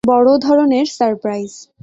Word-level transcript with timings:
বড় 0.07 0.29
ধরনের 0.37 0.85
সারপ্রাইজ! 0.97 1.51